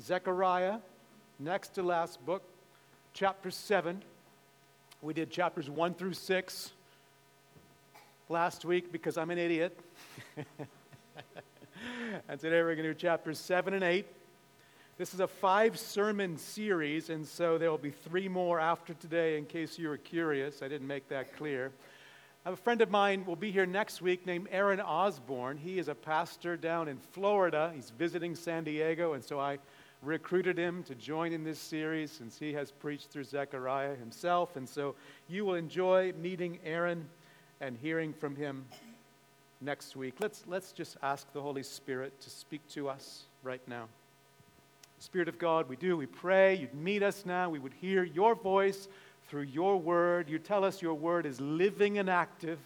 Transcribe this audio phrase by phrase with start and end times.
[0.00, 0.76] Zechariah,
[1.38, 2.42] next to last book,
[3.14, 4.02] chapter 7.
[5.00, 6.72] We did chapters 1 through 6
[8.28, 9.78] last week because I'm an idiot.
[12.28, 14.06] and today we're going to do chapters 7 and 8.
[14.98, 19.38] This is a five sermon series, and so there will be three more after today
[19.38, 20.62] in case you were curious.
[20.62, 21.72] I didn't make that clear.
[22.44, 25.56] I have a friend of mine will be here next week named Aaron Osborne.
[25.56, 27.72] He is a pastor down in Florida.
[27.74, 29.58] He's visiting San Diego, and so I
[30.02, 34.56] recruited him to join in this series since he has preached through Zechariah himself.
[34.56, 34.94] And so
[35.28, 37.08] you will enjoy meeting Aaron
[37.60, 38.64] and hearing from him
[39.60, 40.14] next week.
[40.20, 43.86] Let's, let's just ask the Holy Spirit to speak to us right now.
[44.98, 45.96] Spirit of God, we do.
[45.96, 47.50] We pray you'd meet us now.
[47.50, 48.88] We would hear your voice
[49.28, 50.28] through your word.
[50.28, 52.58] You tell us your word is living and active.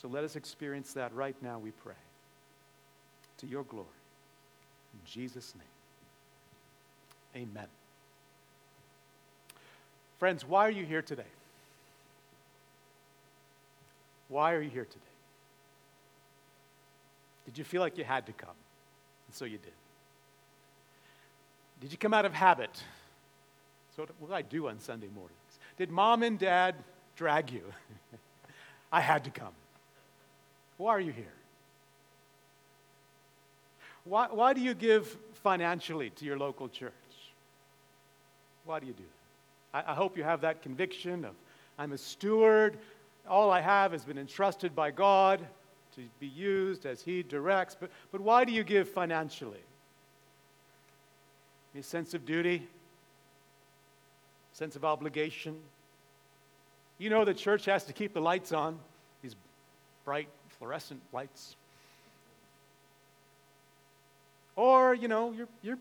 [0.00, 1.94] So let us experience that right now, we pray.
[3.38, 3.95] To your glory.
[4.96, 7.42] In Jesus' name.
[7.42, 7.66] Amen.
[10.18, 11.22] Friends, why are you here today?
[14.28, 15.02] Why are you here today?
[17.44, 18.56] Did you feel like you had to come?
[19.28, 19.72] And so you did.
[21.80, 22.82] Did you come out of habit?
[23.94, 25.36] So what do I do on Sunday mornings?
[25.76, 26.74] Did mom and dad
[27.16, 27.62] drag you?
[28.92, 29.52] I had to come.
[30.78, 31.32] Why are you here?
[34.06, 36.92] Why, why do you give financially to your local church?
[38.64, 39.02] Why do you do
[39.72, 39.86] that?
[39.86, 41.34] I, I hope you have that conviction of
[41.78, 42.78] I'm a steward.
[43.28, 45.40] All I have has been entrusted by God
[45.96, 47.76] to be used as He directs.
[47.78, 49.60] But, but why do you give financially?
[51.78, 52.66] a sense of duty,
[54.54, 55.56] sense of obligation.
[56.96, 58.78] You know the church has to keep the lights on,
[59.20, 59.36] these
[60.04, 61.56] bright fluorescent lights.
[64.56, 65.78] Or, you know, you're, you're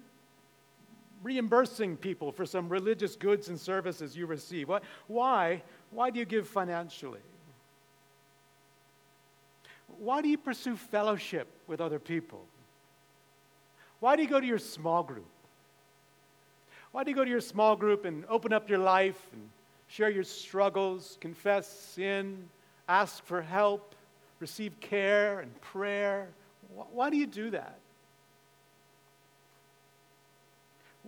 [1.24, 4.70] reimbursing people for some religious goods and services you receive.
[4.70, 7.22] Why, why, why do you give financially?
[9.98, 12.46] Why do you pursue fellowship with other people?
[14.02, 15.26] Why do you go to your small group?
[16.92, 19.50] Why do you go to your small group and open up your life and
[19.88, 22.50] share your struggles, confess sin,
[22.88, 23.96] ask for help,
[24.40, 26.28] receive care and prayer?
[26.92, 27.80] Why do you do that?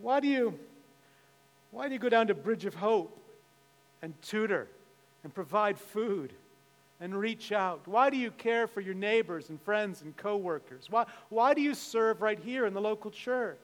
[0.02, 0.58] Why do you,
[1.72, 3.18] why do you go down to Bridge of Hope
[4.02, 4.68] and tutor
[5.24, 6.34] and provide food
[7.00, 7.88] and reach out?
[7.88, 10.88] Why do you care for your neighbors and friends and coworkers?
[10.90, 13.58] Why, why do you serve right here in the local church?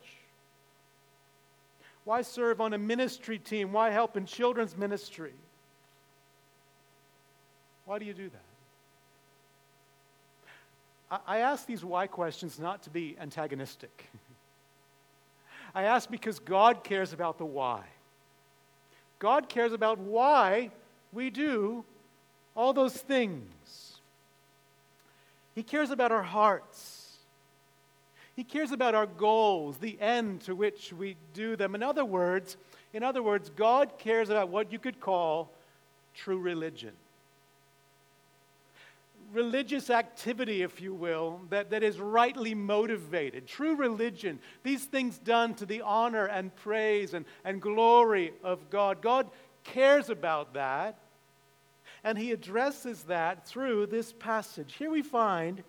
[2.06, 3.72] Why serve on a ministry team?
[3.72, 5.34] Why help in children's ministry?
[7.86, 8.42] Why do you do that?
[11.28, 14.10] I ask these why questions not to be antagonistic.
[15.76, 17.84] I ask because God cares about the why.
[19.20, 20.72] God cares about why
[21.12, 21.84] we do
[22.56, 24.00] all those things.
[25.56, 27.18] He cares about our hearts.
[28.36, 31.76] He cares about our goals, the end to which we do them.
[31.76, 32.58] In other words,
[32.92, 35.52] in other words, God cares about what you could call
[36.14, 36.94] true religion.
[39.34, 43.48] Religious activity, if you will, that, that is rightly motivated.
[43.48, 49.02] True religion, these things done to the honor and praise and, and glory of God.
[49.02, 49.28] God
[49.64, 51.00] cares about that,
[52.04, 54.76] and He addresses that through this passage.
[54.76, 55.64] Here we find,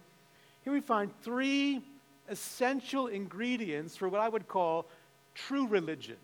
[0.63, 1.81] here we find three
[2.29, 4.87] essential ingredients for what I would call
[5.35, 6.17] true religion.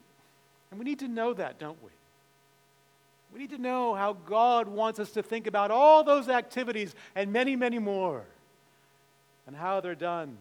[0.70, 1.90] And we need to know that, don't we?
[3.32, 7.32] We need to know how God wants us to think about all those activities and
[7.32, 8.24] many, many more,
[9.46, 10.36] and how they're done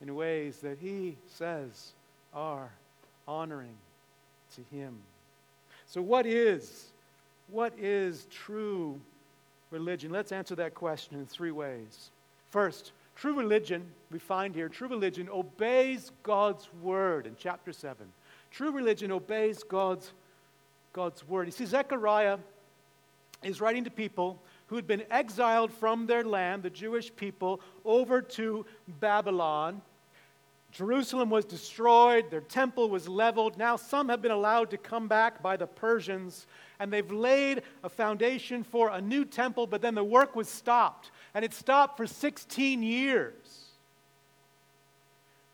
[0.00, 1.92] in ways that He says
[2.34, 2.70] are
[3.28, 3.76] honoring
[4.56, 4.94] to Him.
[5.86, 6.86] So, what is
[7.48, 9.00] what is true
[9.70, 10.10] religion?
[10.10, 12.10] Let's answer that question in three ways.
[12.50, 18.06] First, True religion, we find here, true religion obeys God's word in chapter 7.
[18.50, 20.12] True religion obeys God's,
[20.92, 21.46] God's word.
[21.46, 22.38] You see, Zechariah
[23.42, 28.22] is writing to people who had been exiled from their land, the Jewish people, over
[28.22, 28.64] to
[29.00, 29.82] Babylon.
[30.70, 33.58] Jerusalem was destroyed, their temple was leveled.
[33.58, 36.46] Now, some have been allowed to come back by the Persians,
[36.78, 41.10] and they've laid a foundation for a new temple, but then the work was stopped
[41.34, 43.61] and it stopped for 16 years.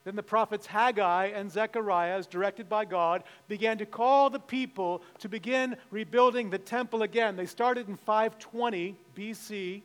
[0.09, 5.03] Then the prophets Haggai and Zechariah, as directed by God, began to call the people
[5.19, 7.37] to begin rebuilding the temple again.
[7.37, 9.83] They started in 520 BC,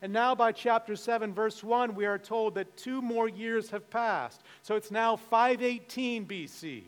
[0.00, 3.90] And now, by chapter 7, verse 1, we are told that two more years have
[3.90, 4.42] passed.
[4.62, 6.84] So it's now 518 BC.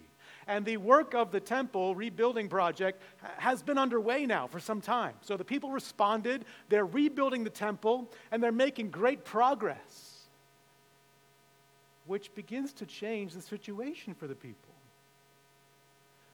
[0.47, 3.03] And the work of the temple rebuilding project
[3.39, 5.15] has been underway now for some time.
[5.23, 10.10] So the people responded, they're rebuilding the temple, and they're making great progress,
[12.11, 14.75] which begins to change the situation for the people.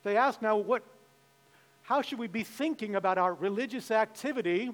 [0.04, 0.82] They ask now, what,
[1.82, 4.70] how should we be thinking about our religious activity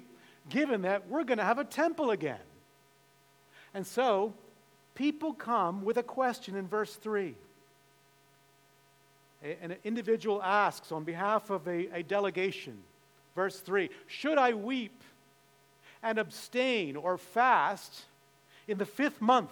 [0.49, 2.39] given that we're going to have a temple again.
[3.73, 4.33] And so,
[4.95, 7.35] people come with a question in verse 3.
[9.61, 12.77] An individual asks on behalf of a, a delegation,
[13.35, 15.03] verse 3 Should I weep
[16.01, 18.03] and abstain or fast
[18.67, 19.51] in the fifth month,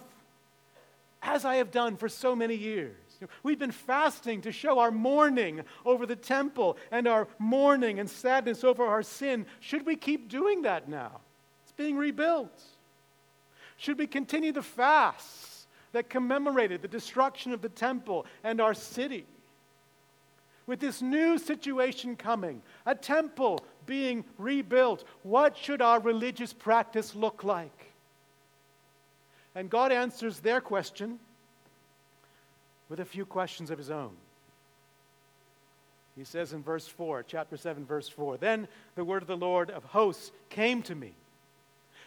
[1.22, 2.96] as I have done for so many years?
[3.42, 8.64] We've been fasting to show our mourning over the temple and our mourning and sadness
[8.64, 9.46] over our sin.
[9.60, 11.20] Should we keep doing that now?
[11.62, 12.60] It's being rebuilt.
[13.76, 19.26] Should we continue the fasts that commemorated the destruction of the temple and our city?
[20.66, 27.44] With this new situation coming, a temple being rebuilt, what should our religious practice look
[27.44, 27.81] like?
[29.54, 31.18] And God answers their question
[32.88, 34.12] with a few questions of his own.
[36.16, 39.70] He says in verse 4, chapter 7, verse 4 Then the word of the Lord
[39.70, 41.14] of hosts came to me.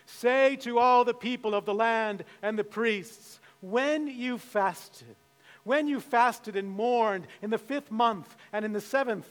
[0.05, 5.15] Say to all the people of the land and the priests, when you fasted,
[5.63, 9.27] when you fasted and mourned in the fifth month and in the seventh,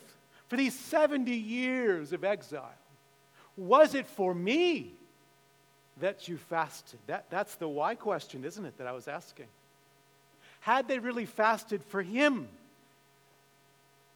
[0.48, 2.74] for these 70 years of exile,
[3.56, 4.94] was it for me
[6.00, 6.98] that you fasted?
[7.06, 9.46] That, that's the why question, isn't it, that I was asking?
[10.60, 12.48] Had they really fasted for him?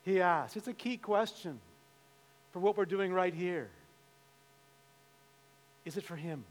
[0.05, 0.57] He asked.
[0.57, 1.61] It's a key question
[2.53, 3.69] for what we're doing right here.
[5.85, 6.45] Is it for him?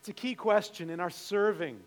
[0.00, 1.78] It's a key question in our serving,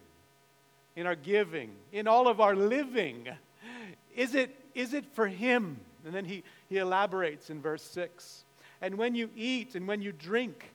[0.96, 3.28] in our giving, in all of our living.
[4.16, 5.80] Is it, is it for him?
[6.06, 8.44] And then he, he elaborates in verse 6.
[8.82, 10.73] And when you eat and when you drink,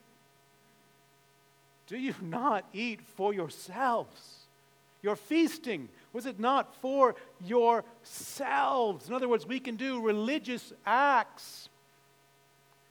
[1.88, 4.36] do you not eat for yourselves?
[5.02, 7.14] Your feasting, was it not for
[7.44, 9.08] yourselves?
[9.08, 11.68] In other words, we can do religious acts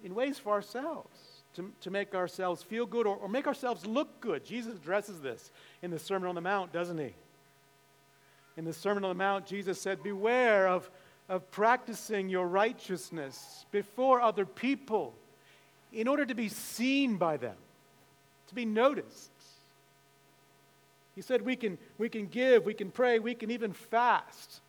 [0.03, 1.09] in ways for ourselves
[1.55, 4.45] to, to make ourselves feel good or, or make ourselves look good.
[4.45, 5.51] Jesus addresses this
[5.81, 7.13] in the Sermon on the Mount, doesn't he?
[8.57, 10.89] In the Sermon on the Mount, Jesus said, Beware of,
[11.29, 15.13] of practicing your righteousness before other people
[15.93, 17.55] in order to be seen by them,
[18.47, 19.31] to be noticed.
[21.15, 24.61] He said we can, we can give, we can pray, we can even fast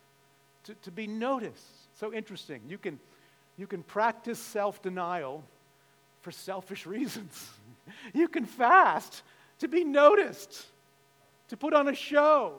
[0.63, 1.63] to, to be noticed.
[1.99, 2.61] So interesting.
[2.67, 2.99] You can,
[3.57, 5.43] you can practice self denial
[6.21, 7.49] for selfish reasons.
[8.13, 9.23] you can fast
[9.59, 10.65] to be noticed,
[11.49, 12.55] to put on a show.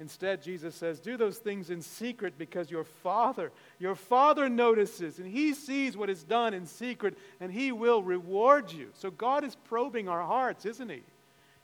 [0.00, 5.28] Instead, Jesus says, do those things in secret because your Father, your Father notices and
[5.30, 8.88] He sees what is done in secret and He will reward you.
[8.94, 11.02] So God is probing our hearts, isn't He?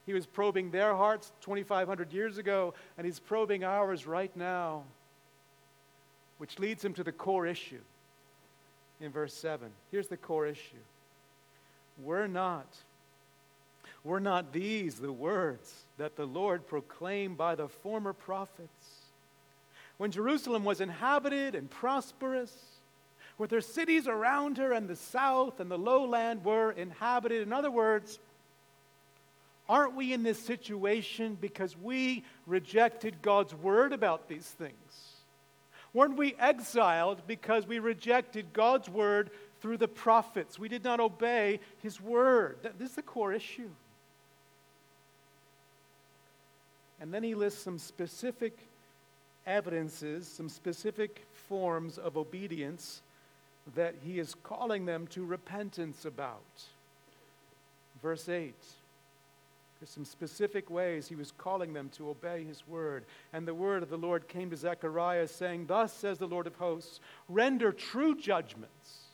[0.07, 4.83] He was probing their hearts 2,500 years ago, and he's probing ours right now.
[6.37, 7.81] Which leads him to the core issue
[9.01, 9.69] in verse 7.
[9.91, 10.77] Here's the core issue.
[12.01, 12.67] We're not,
[14.07, 19.01] we're not these the words that the Lord proclaimed by the former prophets.
[19.97, 22.53] When Jerusalem was inhabited and prosperous,
[23.37, 27.43] with her cities around her and the south and the lowland were inhabited.
[27.43, 28.19] In other words,
[29.69, 34.73] Aren't we in this situation because we rejected God's word about these things?
[35.93, 40.57] Weren't we exiled because we rejected God's word through the prophets?
[40.57, 42.59] We did not obey his word.
[42.77, 43.69] This is the core issue.
[46.99, 48.57] And then he lists some specific
[49.45, 53.01] evidences, some specific forms of obedience
[53.75, 56.41] that he is calling them to repentance about.
[58.01, 58.53] Verse 8
[59.79, 63.05] there's some specific ways he was calling them to obey his word.
[63.31, 66.55] And the word of the Lord came to Zechariah, saying, Thus says the Lord of
[66.55, 66.99] hosts,
[67.29, 69.06] render true judgments.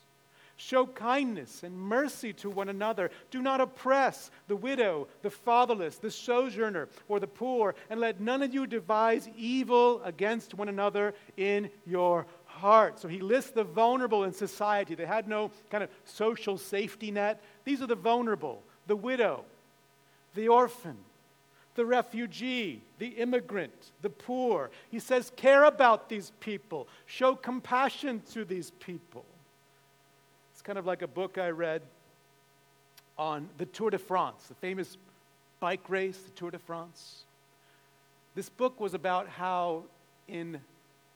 [0.56, 3.10] Show kindness and mercy to one another.
[3.30, 8.42] Do not oppress the widow, the fatherless, the sojourner, or the poor, and let none
[8.42, 13.00] of you devise evil against one another in your heart.
[13.00, 14.94] So he lists the vulnerable in society.
[14.94, 17.42] They had no kind of social safety net.
[17.64, 19.44] These are the vulnerable the widow,
[20.34, 20.96] the orphan,
[21.74, 24.70] the refugee, the immigrant, the poor.
[24.90, 29.24] He says, care about these people, show compassion to these people.
[30.64, 31.82] Kind of like a book I read
[33.18, 34.96] on the Tour de France, the famous
[35.60, 37.24] bike race, the Tour de France.
[38.34, 39.84] This book was about how,
[40.26, 40.58] in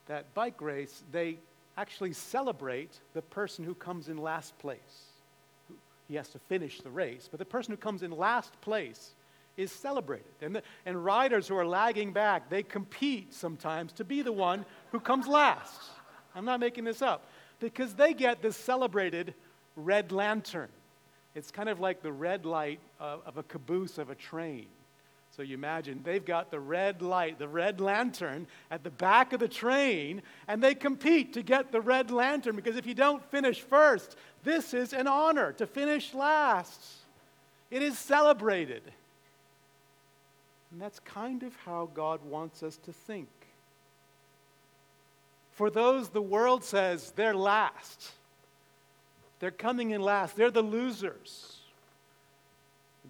[0.06, 1.38] that bike race, they
[1.78, 4.76] actually celebrate the person who comes in last place.
[6.08, 9.14] He has to finish the race, but the person who comes in last place
[9.56, 10.26] is celebrated.
[10.42, 14.66] And, the, and riders who are lagging back, they compete sometimes to be the one
[14.92, 15.80] who comes last.
[16.34, 17.24] I'm not making this up.
[17.60, 19.34] Because they get this celebrated
[19.76, 20.68] red lantern.
[21.34, 24.66] It's kind of like the red light of, of a caboose of a train.
[25.36, 29.40] So you imagine they've got the red light, the red lantern at the back of
[29.40, 33.60] the train, and they compete to get the red lantern because if you don't finish
[33.60, 36.80] first, this is an honor to finish last.
[37.70, 38.82] It is celebrated.
[40.72, 43.28] And that's kind of how God wants us to think.
[45.58, 48.12] For those the world says they're last,
[49.40, 51.58] they're coming in last, they're the losers.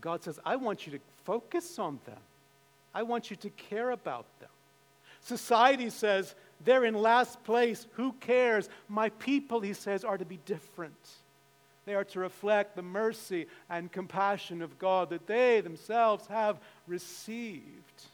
[0.00, 2.16] God says, I want you to focus on them.
[2.94, 4.48] I want you to care about them.
[5.20, 7.86] Society says they're in last place.
[7.96, 8.70] Who cares?
[8.88, 10.94] My people, he says, are to be different.
[11.84, 18.04] They are to reflect the mercy and compassion of God that they themselves have received.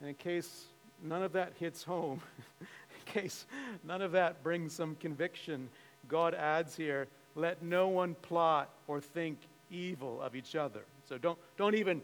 [0.00, 0.68] And in case
[1.04, 2.20] none of that hits home,
[2.60, 3.46] in case
[3.84, 5.68] none of that brings some conviction,
[6.08, 7.06] God adds here
[7.36, 9.38] let no one plot or think
[9.70, 10.82] evil of each other.
[11.08, 12.00] So don't, don't even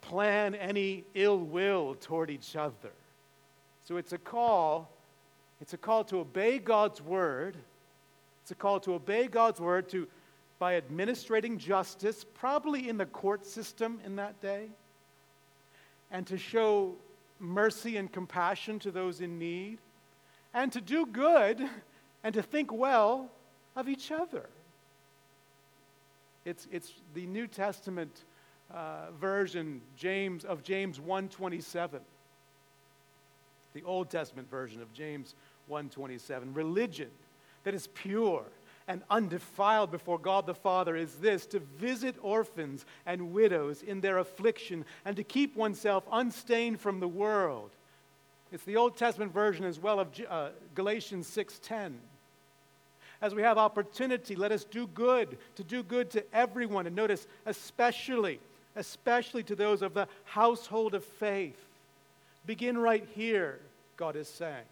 [0.00, 2.92] plan any ill will toward each other.
[3.84, 4.88] So it's a call.
[5.60, 7.56] It's a call to obey God's word.
[8.42, 10.08] It's a call to obey God's word to
[10.58, 14.68] by administrating justice, probably in the court system in that day,
[16.10, 16.94] and to show
[17.38, 19.78] mercy and compassion to those in need,
[20.52, 21.60] and to do good
[22.24, 23.30] and to think well
[23.76, 24.48] of each other.
[26.44, 28.24] It's, it's the New Testament
[28.72, 32.00] uh, version James, of James 127.
[33.72, 35.34] The Old Testament version of James
[35.68, 36.54] 127.
[36.54, 37.10] Religion
[37.64, 38.44] that is pure
[38.86, 44.18] and undefiled before God the Father is this to visit orphans and widows in their
[44.18, 47.70] affliction and to keep oneself unstained from the world.
[48.52, 51.94] It's the Old Testament version as well of uh, Galatians 6:10
[53.24, 56.86] as we have opportunity, let us do good, to do good to everyone.
[56.86, 58.38] And notice, especially,
[58.76, 61.58] especially to those of the household of faith.
[62.44, 63.60] Begin right here,
[63.96, 64.66] God is saying.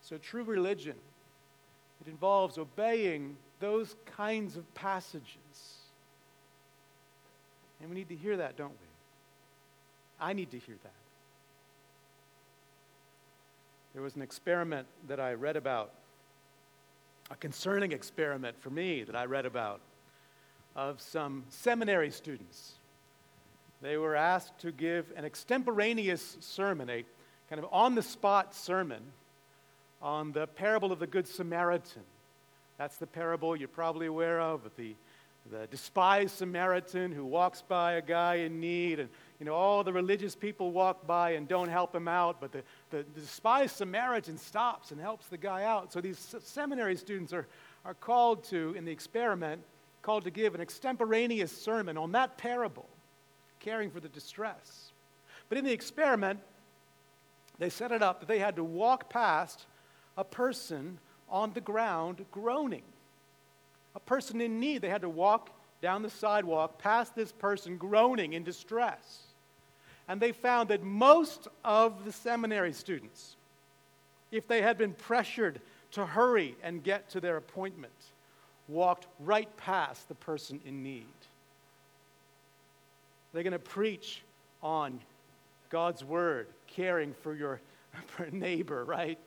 [0.00, 0.96] So, true religion,
[2.04, 5.78] it involves obeying those kinds of passages.
[7.80, 8.86] And we need to hear that, don't we?
[10.20, 10.92] I need to hear that.
[13.92, 15.92] There was an experiment that I read about,
[17.30, 19.80] a concerning experiment for me that I read about,
[20.74, 22.72] of some seminary students.
[23.80, 27.04] They were asked to give an extemporaneous sermon, a
[27.48, 29.02] kind of on the spot sermon
[30.02, 32.02] on the parable of the Good Samaritan.
[32.76, 34.94] That's the parable you're probably aware of, the,
[35.50, 39.92] the despised Samaritan who walks by a guy in need and you know, all the
[39.92, 44.38] religious people walk by and don't help him out, but the, the, the despised Samaritan
[44.38, 45.92] stops and helps the guy out.
[45.92, 47.46] So these seminary students are,
[47.84, 49.62] are called to, in the experiment,
[50.02, 52.88] called to give an extemporaneous sermon on that parable,
[53.60, 54.92] caring for the distress.
[55.48, 56.40] But in the experiment,
[57.58, 59.66] they set it up that they had to walk past
[60.16, 62.82] a person on the ground groaning,
[63.94, 64.82] a person in need.
[64.82, 65.50] They had to walk
[65.80, 69.32] down the sidewalk past this person groaning in distress
[70.08, 73.36] and they found that most of the seminary students,
[74.30, 75.60] if they had been pressured
[75.92, 77.92] to hurry and get to their appointment,
[78.68, 81.06] walked right past the person in need.
[83.32, 84.22] They're going to preach
[84.62, 85.00] on
[85.70, 87.60] God's word, caring for your
[88.32, 89.18] neighbor, right?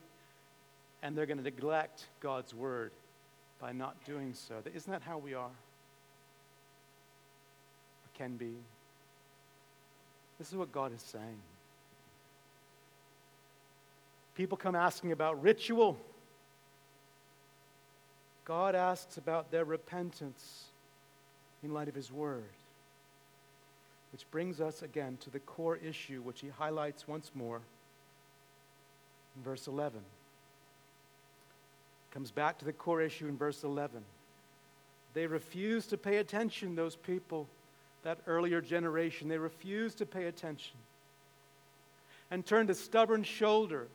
[1.06, 2.90] And they're going to neglect God's word
[3.60, 4.56] by not doing so.
[4.74, 5.44] Isn't that how we are?
[5.44, 5.52] Or
[8.18, 8.56] can be.
[10.36, 11.38] This is what God is saying.
[14.34, 15.96] People come asking about ritual.
[18.44, 20.64] God asks about their repentance
[21.62, 22.42] in light of His Word.
[24.10, 27.60] Which brings us again to the core issue, which he highlights once more
[29.36, 30.00] in verse 11.
[32.16, 34.02] Comes back to the core issue in verse 11.
[35.12, 37.46] They refused to pay attention, those people
[38.04, 39.28] that earlier generation.
[39.28, 40.78] They refused to pay attention
[42.30, 43.88] and turned a stubborn shoulder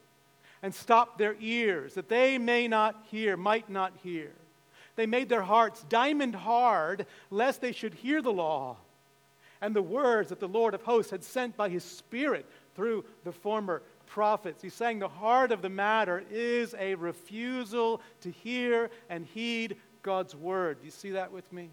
[0.61, 4.29] and stopped their ears, that they may not hear, might not hear.
[4.95, 8.77] They made their hearts diamond hard, lest they should hear the law
[9.61, 13.31] and the words that the Lord of hosts had sent by his Spirit through the
[13.31, 14.61] former prophets.
[14.61, 20.35] He's saying the heart of the matter is a refusal to hear and heed God's
[20.35, 20.79] word.
[20.81, 21.69] Do you see that with me?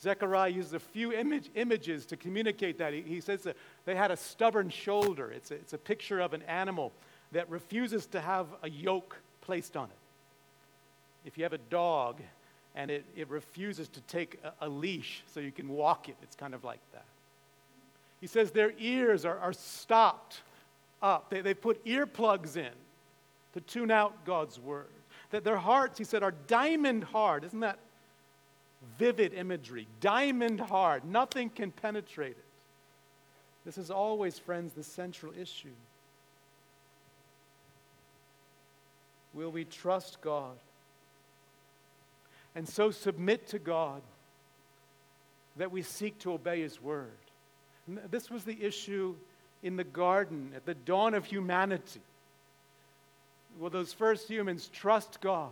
[0.00, 2.92] Zechariah uses a few image, images to communicate that.
[2.92, 5.32] He, he says that they had a stubborn shoulder.
[5.32, 6.92] It's a, it's a picture of an animal
[7.32, 9.98] that refuses to have a yoke placed on it.
[11.24, 12.20] If you have a dog
[12.76, 16.36] and it, it refuses to take a, a leash so you can walk it, it's
[16.36, 17.04] kind of like that.
[18.20, 20.42] He says their ears are, are stopped
[21.02, 21.30] up.
[21.30, 22.72] They, they put earplugs in
[23.54, 24.86] to tune out God's word.
[25.30, 27.44] That their hearts, he said, are diamond hard.
[27.44, 27.78] Isn't that
[28.98, 29.86] vivid imagery?
[30.00, 31.04] Diamond hard.
[31.04, 32.44] Nothing can penetrate it.
[33.64, 35.68] This is always, friends, the central issue.
[39.34, 40.56] Will we trust God
[42.54, 44.00] and so submit to God
[45.56, 47.10] that we seek to obey His word?
[48.10, 49.16] This was the issue
[49.62, 52.00] in the garden at the dawn of humanity.
[53.58, 55.50] Will those first humans trust God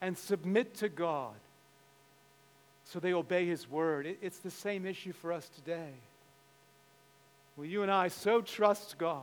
[0.00, 1.34] and submit to God
[2.84, 4.16] so they obey His word?
[4.22, 5.92] It's the same issue for us today.
[7.56, 9.22] Will you and I so trust God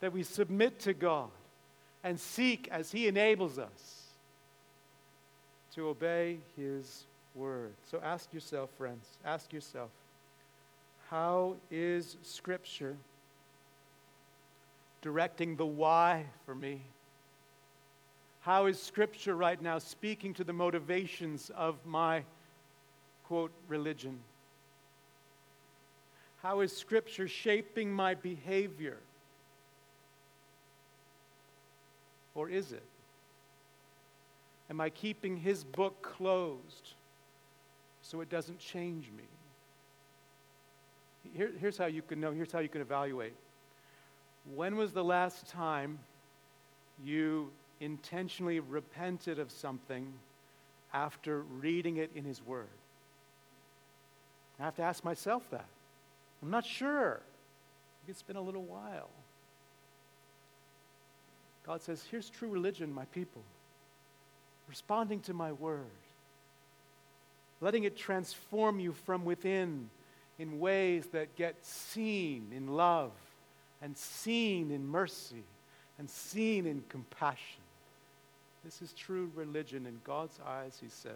[0.00, 1.30] that we submit to God
[2.04, 4.02] and seek as He enables us
[5.74, 7.04] to obey His
[7.34, 7.72] word?
[7.90, 9.90] So ask yourself, friends, ask yourself
[11.12, 12.96] how is Scripture
[15.02, 16.80] directing the why for me?
[18.40, 22.22] How is Scripture right now speaking to the motivations of my,
[23.24, 24.20] quote, religion?
[26.42, 28.96] How is Scripture shaping my behavior?
[32.34, 32.82] Or is it?
[34.70, 36.94] Am I keeping His book closed
[38.00, 39.24] so it doesn't change me?
[41.34, 43.34] Here, here's how you can know, here's how you can evaluate.
[44.54, 45.98] When was the last time
[47.04, 50.12] you intentionally repented of something
[50.92, 52.66] after reading it in His Word?
[54.60, 55.66] I have to ask myself that.
[56.42, 57.20] I'm not sure.
[58.02, 59.08] Maybe It's been a little while.
[61.66, 63.42] God says, Here's true religion, my people.
[64.68, 65.84] Responding to my word,
[67.60, 69.90] letting it transform you from within
[70.38, 73.12] in ways that get seen in love
[73.80, 75.44] and seen in mercy
[75.98, 77.62] and seen in compassion.
[78.64, 81.12] This is true religion in God's eyes, he says.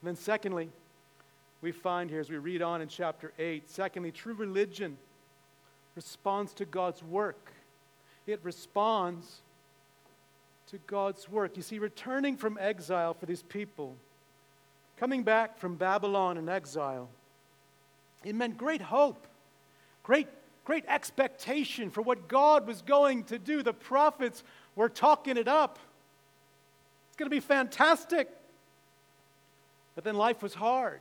[0.00, 0.70] And then, secondly,
[1.60, 4.96] we find here as we read on in chapter 8, secondly, true religion
[5.94, 7.52] responds to God's work.
[8.26, 9.42] It responds
[10.70, 11.56] to God's work.
[11.56, 13.96] You see, returning from exile for these people,
[14.96, 17.08] coming back from Babylon in exile,
[18.26, 19.28] it meant great hope,
[20.02, 20.26] great,
[20.64, 23.62] great expectation for what God was going to do.
[23.62, 24.42] The prophets
[24.74, 25.78] were talking it up.
[27.08, 28.28] It's going to be fantastic.
[29.94, 30.98] But then life was hard.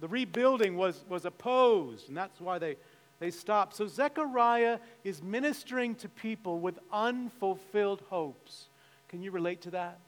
[0.00, 2.76] The rebuilding was, was opposed, and that's why they,
[3.18, 3.74] they stopped.
[3.74, 8.68] So Zechariah is ministering to people with unfulfilled hopes.
[9.08, 9.98] Can you relate to that?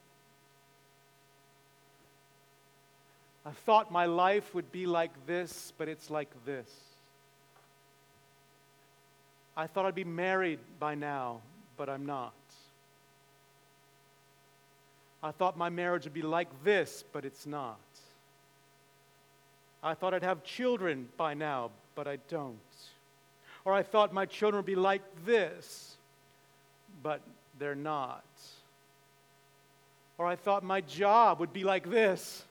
[3.44, 6.68] I thought my life would be like this, but it's like this.
[9.56, 11.40] I thought I'd be married by now,
[11.76, 12.32] but I'm not.
[15.22, 17.78] I thought my marriage would be like this, but it's not.
[19.82, 22.58] I thought I'd have children by now, but I don't.
[23.64, 25.96] Or I thought my children would be like this,
[27.02, 27.20] but
[27.58, 28.24] they're not.
[30.18, 32.44] Or I thought my job would be like this,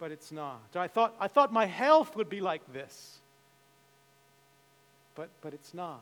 [0.00, 0.62] but it's not.
[0.74, 3.18] I thought, I thought my health would be like this,
[5.14, 6.00] but, but it's not.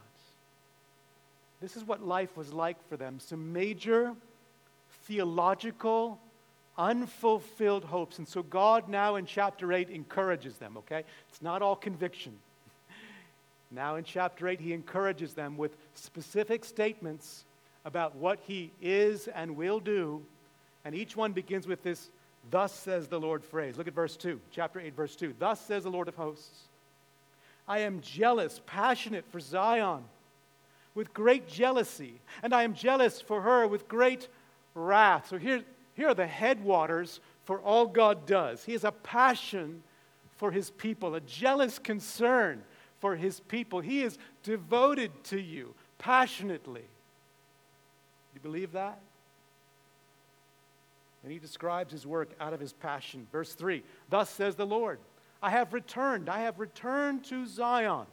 [1.61, 4.15] This is what life was like for them some major
[5.05, 6.21] theological,
[6.79, 8.19] unfulfilled hopes.
[8.19, 11.03] And so God now in chapter 8 encourages them, okay?
[11.29, 12.39] It's not all conviction.
[13.71, 17.45] Now in chapter 8, he encourages them with specific statements
[17.85, 20.23] about what he is and will do.
[20.87, 22.09] And each one begins with this
[22.51, 23.77] Thus says the Lord phrase.
[23.77, 25.35] Look at verse 2, chapter 8, verse 2.
[25.39, 26.69] Thus says the Lord of hosts
[27.67, 30.03] I am jealous, passionate for Zion
[30.95, 34.29] with great jealousy, and I am jealous for her with great
[34.75, 35.29] wrath.
[35.29, 35.63] So here,
[35.95, 38.65] here are the headwaters for all God does.
[38.65, 39.83] He has a passion
[40.37, 42.63] for his people, a jealous concern
[43.01, 43.81] for his people.
[43.81, 46.81] He is devoted to you, passionately.
[46.81, 48.99] Do you believe that?
[51.22, 53.26] And he describes his work out of his passion.
[53.33, 54.98] Verse 3 Thus says the Lord,
[55.42, 58.07] I have returned, I have returned to Zion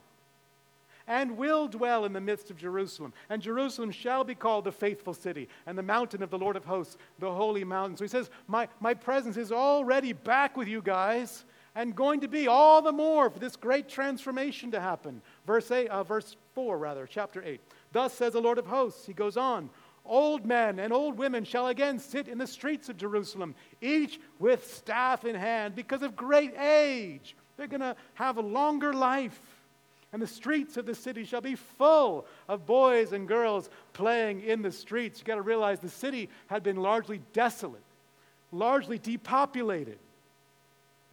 [1.07, 3.13] and will dwell in the midst of Jerusalem.
[3.29, 6.65] And Jerusalem shall be called the faithful city, and the mountain of the Lord of
[6.65, 7.97] hosts, the holy mountain.
[7.97, 12.27] So he says, My, my presence is already back with you guys, and going to
[12.27, 15.21] be all the more for this great transformation to happen.
[15.45, 17.59] Verse, eight, uh, verse 4, rather, chapter 8.
[17.91, 19.69] Thus says the Lord of hosts, he goes on,
[20.05, 24.73] Old men and old women shall again sit in the streets of Jerusalem, each with
[24.73, 27.35] staff in hand, because of great age.
[27.57, 29.39] They're going to have a longer life
[30.15, 34.61] and the streets of the city shall be full of boys and girls playing in
[34.61, 35.19] the streets.
[35.19, 37.83] You've got to realize the city had been largely desolate,
[38.53, 39.99] largely depopulated.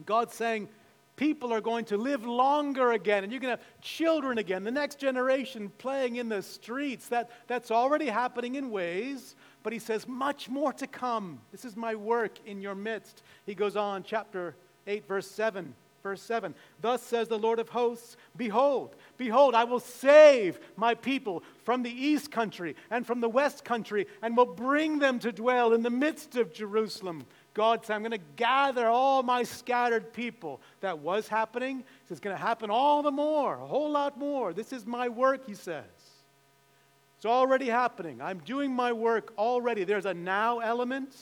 [0.07, 0.69] God's saying,
[1.17, 4.71] people are going to live longer again, and you're going to have children again, the
[4.71, 7.09] next generation playing in the streets.
[7.09, 11.41] That, that's already happening in ways, but he says, much more to come.
[11.51, 13.23] This is my work in your midst.
[13.47, 15.75] He goes on, chapter 8, verse 7.
[16.03, 21.43] Verse 7 Thus says the Lord of hosts Behold, behold, I will save my people
[21.65, 25.73] from the east country and from the west country, and will bring them to dwell
[25.73, 27.25] in the midst of Jerusalem.
[27.55, 30.61] God said, I'm going to gather all my scattered people.
[30.81, 31.85] That was happening.
[32.09, 34.53] It's going to happen all the more, a whole lot more.
[34.53, 35.85] This is my work, he says.
[37.17, 38.21] It's already happening.
[38.21, 39.85] I'm doing my work already.
[39.85, 41.15] There's a now element,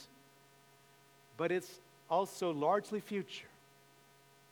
[1.37, 3.47] but it's also largely future.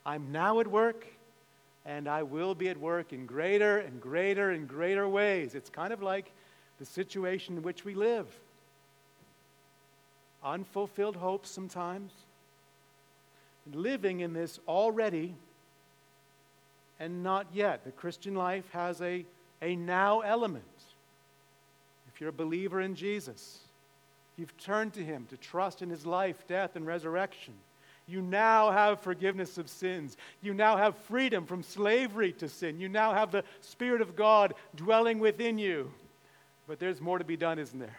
[0.05, 1.07] I'm now at work,
[1.87, 5.55] and I will be at work in greater and greater and greater ways.
[5.55, 6.33] It's kind of like
[6.79, 8.27] the situation in which we live.
[10.43, 12.13] Unfulfilled hopes sometimes,
[13.73, 15.35] living in this already
[17.01, 17.85] and not yet.
[17.85, 19.25] The Christian life has a,
[19.61, 20.65] a now element.
[22.13, 23.59] If you're a believer in Jesus,
[24.37, 27.55] you've turned to Him to trust in His life, death, and resurrection
[28.09, 30.17] you now have forgiveness of sins.
[30.41, 32.81] You now have freedom from slavery to sin.
[32.81, 35.93] You now have the Spirit of God dwelling within you.
[36.67, 37.99] But there's more to be done, isn't there?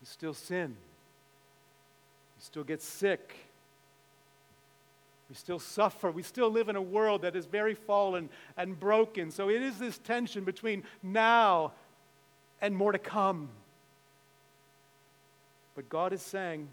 [0.00, 0.76] You still sin.
[2.36, 3.34] You still get sick.
[5.28, 6.10] We still suffer.
[6.10, 9.30] We still live in a world that is very fallen and broken.
[9.30, 11.72] So it is this tension between now
[12.60, 13.50] and more to come.
[15.74, 16.68] But God is saying,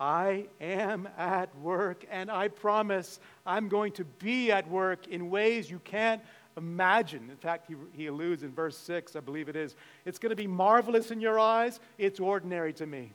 [0.00, 5.70] I am at work, and I promise I'm going to be at work in ways
[5.70, 6.22] you can't
[6.56, 7.28] imagine.
[7.30, 9.74] In fact, he, he alludes in verse 6, I believe it is.
[10.04, 13.12] It's going to be marvelous in your eyes, it's ordinary to me.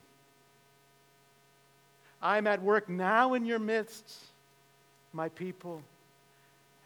[2.20, 4.16] I'm at work now in your midst,
[5.12, 5.82] my people,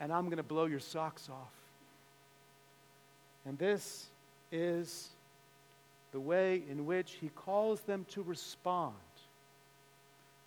[0.01, 1.53] and I'm going to blow your socks off.
[3.45, 4.07] And this
[4.51, 5.11] is
[6.13, 8.95] the way in which he calls them to respond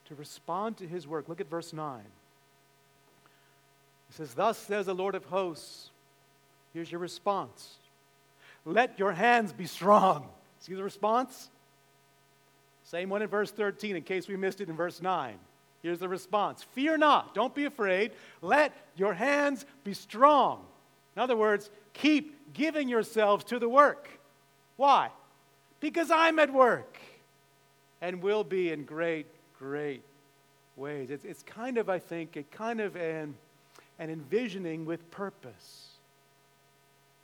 [0.10, 1.30] to respond to his work.
[1.30, 2.02] Look at verse 9.
[4.08, 5.92] He says, Thus says the Lord of hosts.
[6.74, 7.78] Here's your response
[8.66, 10.28] Let your hands be strong.
[10.60, 11.50] See the response?
[12.84, 15.36] Same one in verse 13, in case we missed it in verse 9.
[15.82, 18.12] Here's the response Fear not, don't be afraid.
[18.42, 20.66] Let your hands be strong.
[21.16, 24.10] In other words, keep giving yourselves to the work.
[24.76, 25.10] Why?
[25.80, 26.98] Because I'm at work
[28.02, 29.28] and will be in great
[29.60, 30.02] great
[30.78, 31.10] ways.
[31.10, 33.36] It's, it's kind of, I think, a kind of an,
[34.00, 35.89] an envisioning with purpose.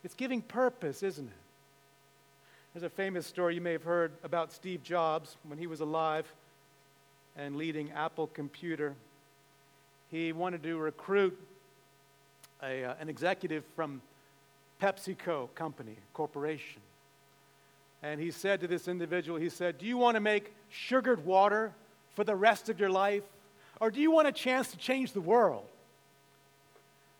[0.05, 1.33] It's giving purpose, isn't it?
[2.73, 6.31] There's a famous story you may have heard about Steve Jobs when he was alive
[7.35, 8.93] and leading Apple Computer.
[10.11, 11.35] He wanted to recruit
[12.61, 13.99] a, uh, an executive from
[14.79, 16.83] PepsiCo Company, corporation.
[18.03, 21.73] And he said to this individual, he said, Do you want to make sugared water
[22.13, 23.23] for the rest of your life?
[23.81, 25.65] Or do you want a chance to change the world?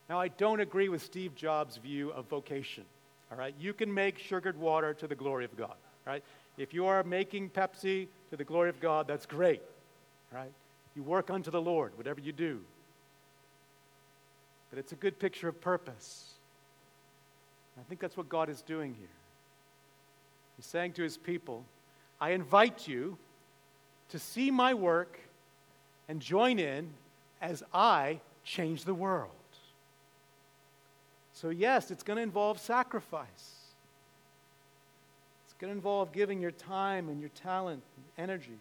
[0.10, 2.84] Now, I don't agree with Steve Jobs' view of vocation.
[3.32, 3.56] All right?
[3.60, 5.76] You can make sugared water to the glory of God.
[6.06, 6.24] Right?
[6.58, 9.62] If you are making Pepsi to the glory of God, that's great.
[10.32, 10.52] Right?
[10.96, 12.62] You work unto the Lord, whatever you do.
[14.70, 16.34] But it's a good picture of purpose.
[17.80, 19.08] I think that's what God is doing here.
[20.56, 21.66] He's saying to his people,
[22.22, 23.18] I invite you
[24.10, 25.20] to see my work
[26.08, 26.90] and join in
[27.42, 29.32] as I change the world.
[31.36, 33.28] So, yes, it's going to involve sacrifice.
[35.44, 38.58] It's going to involve giving your time and your talent and energy,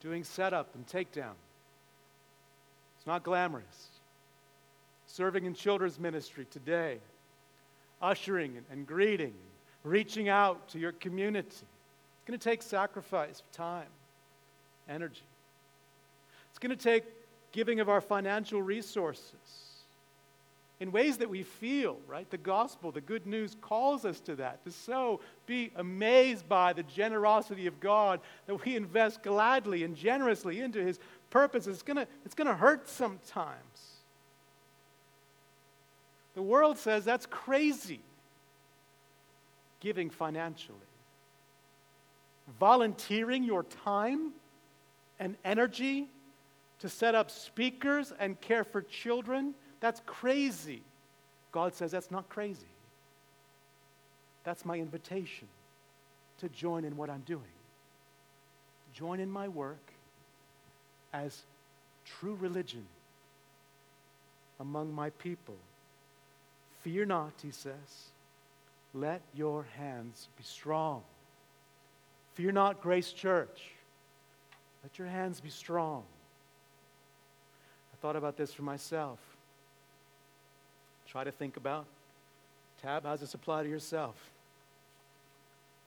[0.00, 1.34] doing setup and takedown.
[2.96, 3.88] It's not glamorous.
[5.08, 6.98] Serving in children's ministry today,
[8.00, 9.34] ushering and greeting,
[9.82, 11.48] reaching out to your community.
[11.48, 11.64] It's
[12.28, 13.88] going to take sacrifice of time,
[14.88, 15.26] energy.
[16.50, 17.02] It's going to take
[17.50, 19.65] giving of our financial resources
[20.78, 22.28] in ways that we feel, right?
[22.30, 26.82] The gospel, the good news calls us to that, to so be amazed by the
[26.82, 30.98] generosity of God that we invest gladly and generously into his
[31.30, 31.66] purpose.
[31.66, 33.56] It's going to it's going to hurt sometimes.
[36.34, 38.00] The world says that's crazy,
[39.80, 40.78] giving financially.
[42.60, 44.32] Volunteering your time
[45.18, 46.08] and energy
[46.80, 50.82] to set up speakers and care for children that's crazy.
[51.52, 52.66] God says that's not crazy.
[54.44, 55.48] That's my invitation
[56.38, 57.42] to join in what I'm doing.
[58.94, 59.92] Join in my work
[61.12, 61.42] as
[62.04, 62.86] true religion
[64.60, 65.56] among my people.
[66.82, 68.10] Fear not, he says.
[68.94, 71.02] Let your hands be strong.
[72.34, 73.70] Fear not, Grace Church.
[74.82, 76.04] Let your hands be strong.
[77.92, 79.18] I thought about this for myself.
[81.16, 81.86] Try to think about.
[82.82, 84.16] Tab, how's this apply to yourself?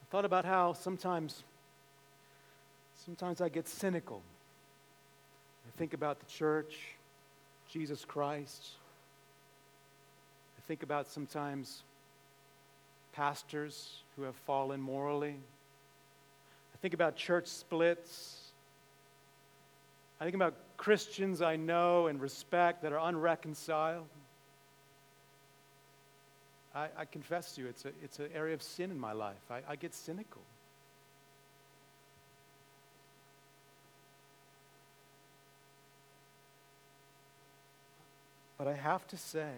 [0.02, 1.44] I thought about how sometimes,
[3.06, 4.24] sometimes I get cynical.
[5.68, 6.96] I think about the church,
[7.72, 8.70] Jesus Christ.
[10.58, 11.84] I think about sometimes
[13.14, 15.36] pastors who have fallen morally.
[16.74, 18.50] I think about church splits.
[20.20, 24.08] I think about Christians I know and respect that are unreconciled.
[26.74, 29.36] I, I confess to you, it's, a, it's an area of sin in my life.
[29.50, 30.42] I, I get cynical.
[38.58, 39.52] But I have to say,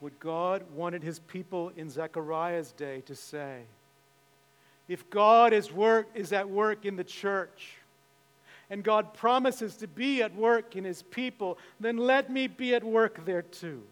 [0.00, 3.60] what God wanted his people in Zechariah's day to say,
[4.88, 7.76] if God is, work, is at work in the church,
[8.70, 12.82] and God promises to be at work in his people, then let me be at
[12.82, 13.82] work there too.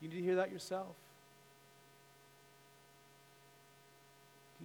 [0.00, 0.96] You need to hear that yourself?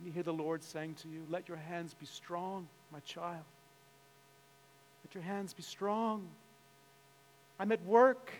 [0.04, 3.44] You hear the Lord saying to you, Let your hands be strong, my child?
[5.06, 6.28] Let your hands be strong.
[7.60, 8.32] I'm at work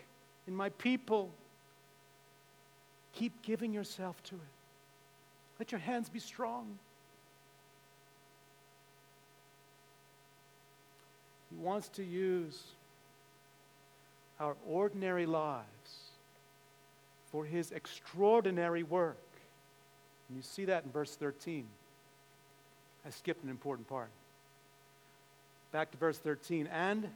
[0.46, 1.30] in my people.
[3.12, 4.40] Keep giving yourself to it.
[5.58, 6.78] Let your hands be strong.
[11.50, 12.62] He wants to use
[14.38, 16.05] our ordinary lives
[17.36, 19.18] for his extraordinary work.
[20.26, 21.66] And you see that in verse 13.
[23.04, 24.08] I skipped an important part.
[25.70, 26.66] Back to verse 13.
[26.68, 27.10] And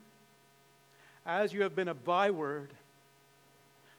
[1.25, 2.69] as you have been a byword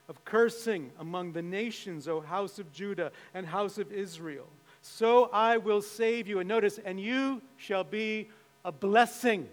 [0.07, 4.45] of cursing among the nations, O house of Judah and house of Israel,
[4.83, 6.37] so I will save you.
[6.37, 8.29] And notice, and you shall be
[8.63, 9.49] a blessing.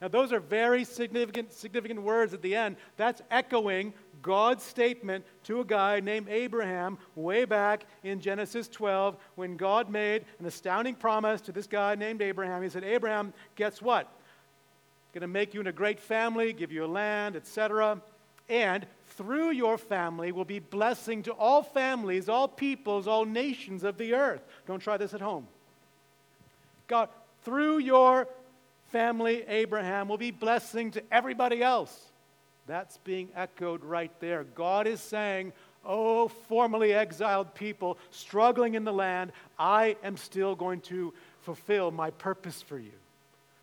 [0.00, 2.74] Now, those are very significant, significant words at the end.
[2.96, 9.56] That's echoing God's statement to a guy named Abraham way back in Genesis 12 when
[9.56, 12.62] God made an astounding promise to this guy named Abraham.
[12.62, 14.12] He said, Abraham, guess what?
[15.12, 18.02] Going to make you in a great family, give you a land, etc.
[18.48, 23.96] And through your family will be blessing to all families, all peoples, all nations of
[23.96, 24.42] the earth.
[24.66, 25.46] Don't try this at home.
[26.86, 27.08] God,
[27.44, 28.28] through your
[28.88, 32.12] family, Abraham, will be blessing to everybody else.
[32.66, 34.44] That's being echoed right there.
[34.44, 35.52] God is saying,
[35.84, 42.10] Oh, formerly exiled people struggling in the land, I am still going to fulfill my
[42.10, 42.90] purpose for you,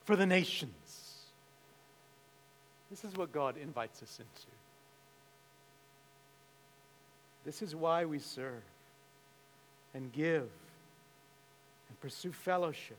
[0.05, 0.71] for the nations.
[2.89, 4.47] This is what God invites us into.
[7.43, 8.63] This is why we serve
[9.93, 10.47] and give
[11.89, 12.97] and pursue fellowship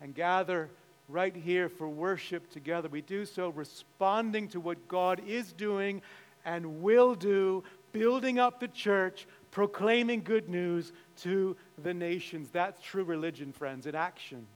[0.00, 0.70] and gather
[1.08, 2.88] right here for worship together.
[2.88, 6.02] We do so responding to what God is doing
[6.44, 12.48] and will do, building up the church, proclaiming good news to the nations.
[12.52, 14.46] That's true religion, friends, in action.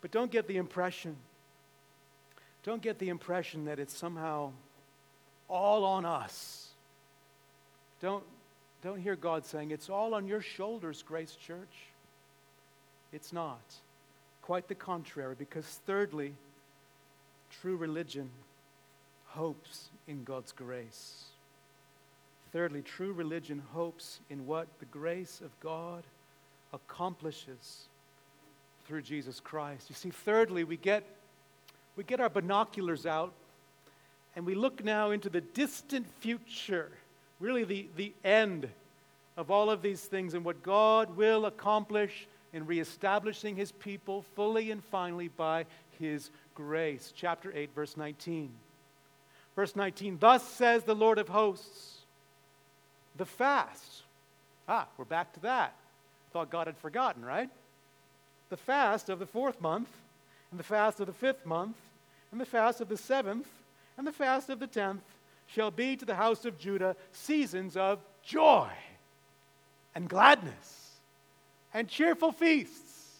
[0.00, 1.16] But don't get the impression,
[2.64, 4.52] don't get the impression that it's somehow
[5.48, 6.68] all on us.
[8.00, 8.24] Don't,
[8.82, 11.86] don't hear God saying, it's all on your shoulders, Grace Church.
[13.12, 13.60] It's not.
[14.42, 16.34] Quite the contrary, because thirdly,
[17.50, 18.30] true religion
[19.26, 21.24] hopes in God's grace.
[22.52, 26.04] Thirdly, true religion hopes in what the grace of God
[26.72, 27.86] accomplishes
[28.86, 29.88] through Jesus Christ.
[29.88, 31.04] You see, thirdly, we get,
[31.96, 33.32] we get our binoculars out
[34.34, 36.90] And we look now into the distant future,
[37.38, 38.68] really the, the end
[39.36, 44.70] of all of these things and what God will accomplish in reestablishing his people fully
[44.70, 45.66] and finally by
[45.98, 47.12] his grace.
[47.16, 48.50] Chapter 8, verse 19.
[49.56, 51.98] Verse 19 Thus says the Lord of hosts,
[53.16, 54.02] the fast.
[54.68, 55.74] Ah, we're back to that.
[56.32, 57.50] Thought God had forgotten, right?
[58.48, 59.88] The fast of the fourth month,
[60.50, 61.76] and the fast of the fifth month,
[62.30, 63.48] and the fast of the seventh,
[63.96, 65.02] and the fast of the tenth
[65.46, 68.68] shall be to the house of Judah seasons of joy
[69.94, 70.81] and gladness
[71.74, 73.18] and cheerful feasts.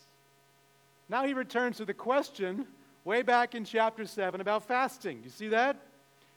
[1.09, 2.67] Now he returns to the question
[3.05, 5.21] way back in chapter 7 about fasting.
[5.25, 5.77] You see that?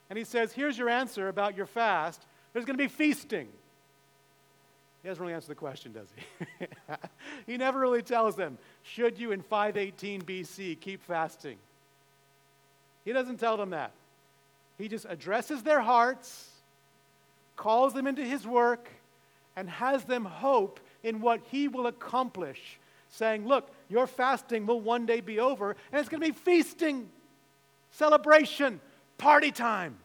[0.10, 3.50] And he says, Here's your answer about your fast there's going to be feasting.
[5.04, 6.66] He doesn't really answer the question, does he?
[7.52, 11.58] he never really tells them, Should you in 518 BC keep fasting?
[13.04, 13.92] He doesn't tell them that.
[14.78, 16.50] He just addresses their hearts,
[17.56, 18.90] calls them into his work,
[19.56, 25.06] and has them hope in what he will accomplish, saying, Look, your fasting will one
[25.06, 27.08] day be over, and it's going to be feasting,
[27.92, 28.82] celebration,
[29.20, 29.98] party time,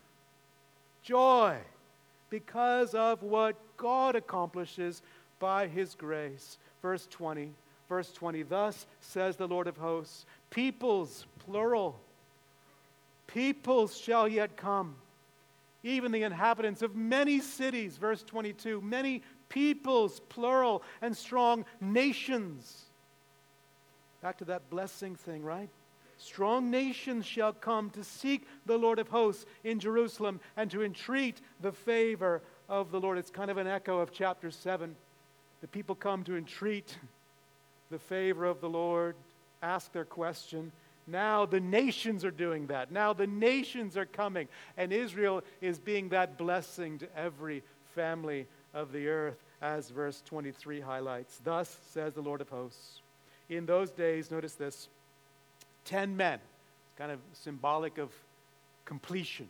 [1.02, 1.56] joy,
[2.28, 5.00] because of what God accomplishes
[5.38, 6.58] by his grace.
[6.82, 7.52] Verse 20.
[7.88, 11.98] Verse 20, thus says the Lord of hosts, peoples, plural,
[13.26, 14.94] peoples shall yet come,
[15.82, 17.96] even the inhabitants of many cities.
[17.96, 22.86] Verse 22, many peoples, plural, and strong nations.
[24.22, 25.68] Back to that blessing thing, right?
[26.16, 31.40] Strong nations shall come to seek the Lord of hosts in Jerusalem and to entreat
[31.60, 33.16] the favor of the Lord.
[33.18, 34.94] It's kind of an echo of chapter 7.
[35.62, 36.96] The people come to entreat
[37.90, 39.16] the favor of the Lord,
[39.62, 40.72] ask their question.
[41.06, 42.92] Now the nations are doing that.
[42.92, 44.46] Now the nations are coming.
[44.76, 47.62] And Israel is being that blessing to every
[47.94, 51.40] family of the earth, as verse 23 highlights.
[51.42, 53.00] Thus says the Lord of hosts.
[53.48, 54.88] In those days, notice this
[55.86, 56.38] 10 men,
[56.96, 58.10] kind of symbolic of
[58.84, 59.48] completion.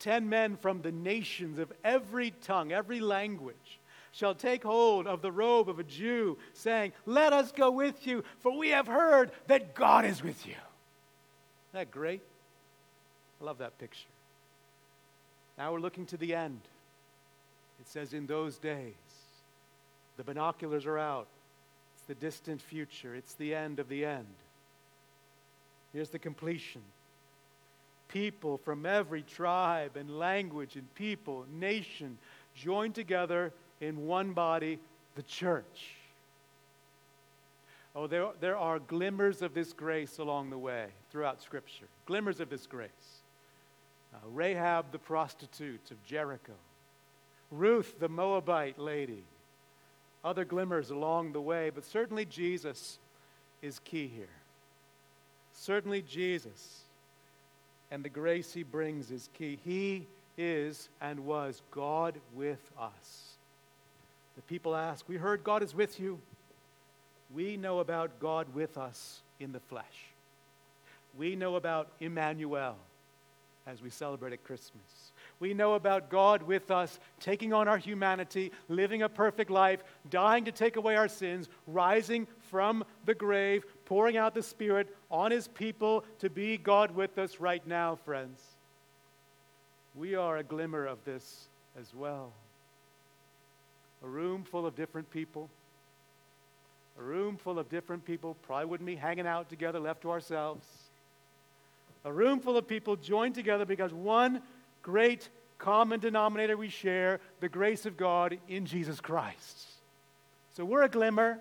[0.00, 3.78] 10 men from the nations of every tongue, every language,
[4.10, 8.24] shall take hold of the robe of a Jew, saying, Let us go with you,
[8.40, 10.52] for we have heard that God is with you.
[10.52, 12.20] Isn't that great?
[13.40, 14.08] I love that picture.
[15.56, 16.60] Now we're looking to the end.
[17.82, 18.94] It says, in those days,
[20.16, 21.26] the binoculars are out.
[21.96, 24.34] It's the distant future, it's the end of the end.
[25.92, 26.82] Here's the completion.
[28.06, 32.18] People from every tribe and language and people, nation,
[32.54, 34.78] joined together in one body,
[35.16, 35.96] the church.
[37.96, 41.86] Oh, there, there are glimmers of this grace along the way throughout Scripture.
[42.06, 42.90] Glimmers of this grace.
[44.14, 46.54] Uh, Rahab the prostitute of Jericho.
[47.52, 49.22] Ruth, the Moabite lady.
[50.24, 52.98] Other glimmers along the way, but certainly Jesus
[53.60, 54.26] is key here.
[55.52, 56.80] Certainly Jesus
[57.90, 59.58] and the grace he brings is key.
[59.64, 60.06] He
[60.38, 63.36] is and was God with us.
[64.36, 66.18] The people ask, We heard God is with you.
[67.34, 69.84] We know about God with us in the flesh.
[71.18, 72.76] We know about Emmanuel
[73.66, 75.11] as we celebrate at Christmas.
[75.42, 80.44] We know about God with us, taking on our humanity, living a perfect life, dying
[80.44, 85.48] to take away our sins, rising from the grave, pouring out the Spirit on His
[85.48, 88.40] people to be God with us right now, friends.
[89.96, 92.32] We are a glimmer of this as well.
[94.04, 95.50] A room full of different people.
[97.00, 100.64] A room full of different people, probably wouldn't be hanging out together left to ourselves.
[102.04, 104.40] A room full of people joined together because one
[104.82, 109.68] great common denominator we share the grace of God in Jesus Christ.
[110.54, 111.38] So we're a glimmer.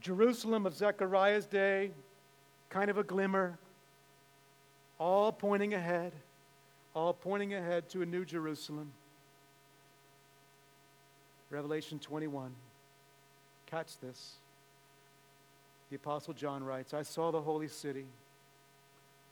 [0.00, 1.90] Jerusalem of Zechariah's day,
[2.70, 3.58] kind of a glimmer,
[4.98, 6.12] all pointing ahead,
[6.94, 8.92] all pointing ahead to a new Jerusalem.
[11.50, 12.54] Revelation 21.
[13.66, 14.34] Catch this.
[15.90, 18.06] The Apostle John writes I saw the holy city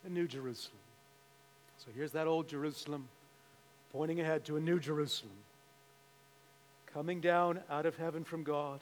[0.04, 0.78] a new Jerusalem.
[1.78, 3.08] So here's that old Jerusalem
[3.92, 5.32] pointing ahead to a new Jerusalem
[6.92, 8.80] coming down out of heaven from God,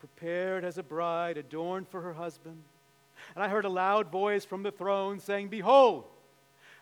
[0.00, 2.58] prepared as a bride adorned for her husband.
[3.34, 6.04] And I heard a loud voice from the throne saying, Behold,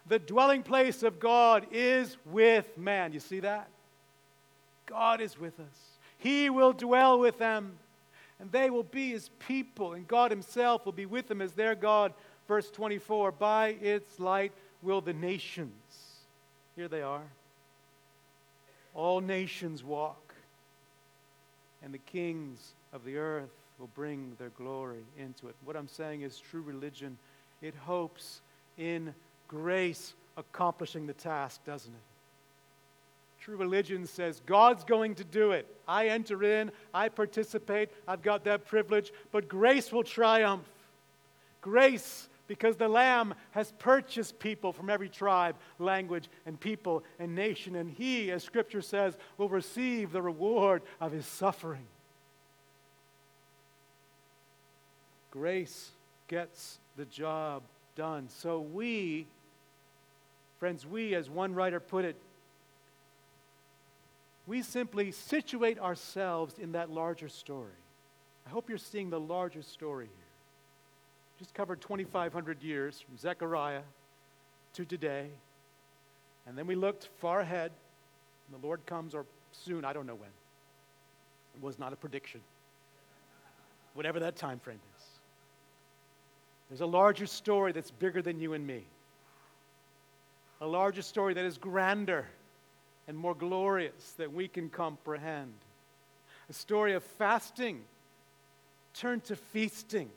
[0.07, 3.13] the dwelling place of God is with man.
[3.13, 3.69] You see that?
[4.87, 5.99] God is with us.
[6.17, 7.79] He will dwell with them.
[8.39, 11.75] and they will be his people, and God himself will be with them as their
[11.75, 12.15] God.
[12.51, 14.51] Verse 24 By its light
[14.83, 15.71] will the nations,
[16.75, 17.23] here they are,
[18.93, 20.35] all nations walk,
[21.81, 25.55] and the kings of the earth will bring their glory into it.
[25.65, 27.17] What I'm saying is true religion,
[27.63, 28.41] it hopes
[28.79, 29.15] in
[29.47, 33.41] grace accomplishing the task, doesn't it?
[33.41, 35.69] True religion says God's going to do it.
[35.87, 40.67] I enter in, I participate, I've got that privilege, but grace will triumph.
[41.61, 47.77] Grace, because the Lamb has purchased people from every tribe, language, and people and nation,
[47.77, 51.87] and He, as Scripture says, will receive the reward of His suffering.
[55.31, 55.91] Grace
[56.27, 57.63] gets the job
[57.95, 58.29] done.
[58.29, 59.29] So we,
[60.59, 62.17] friends, we, as one writer put it,
[64.49, 67.79] we simply situate ourselves in that larger story.
[68.45, 70.30] I hope you're seeing the larger story here.
[71.41, 73.81] Just covered 2,500 years from Zechariah
[74.75, 75.29] to today.
[76.47, 77.73] And then we looked far ahead.
[78.47, 80.29] And the Lord comes, or soon, I don't know when.
[81.57, 82.43] It was not a prediction.
[83.95, 85.05] Whatever that time frame is.
[86.69, 88.85] There's a larger story that's bigger than you and me.
[90.61, 92.27] A larger story that is grander
[93.09, 95.55] and more glorious that we can comprehend.
[96.51, 97.81] A story of fasting
[98.93, 100.11] turned to feasting.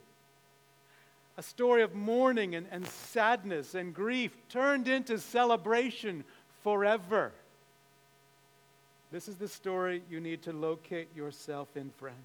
[1.37, 6.23] A story of mourning and, and sadness and grief turned into celebration
[6.63, 7.31] forever.
[9.11, 12.17] This is the story you need to locate yourself in, friends.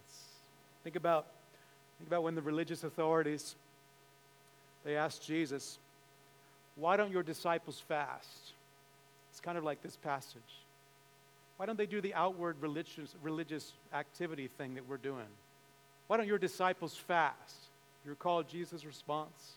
[0.85, 1.27] Think about,
[1.99, 3.57] think about when the religious authorities
[4.85, 5.79] they asked Jesus,
[6.77, 8.53] Why don't your disciples fast?
[9.31, 10.41] It's kind of like this passage.
[11.59, 15.27] Why don't they do the outward religious, religious activity thing that we're doing?
[16.07, 17.68] Why don't your disciples fast?
[18.05, 19.53] You recall Jesus' response?